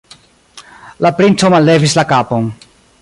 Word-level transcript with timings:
La 1.07 1.11
princo 1.19 1.53
mallevis 1.57 1.95
la 2.01 2.07
kapon. 2.13 2.53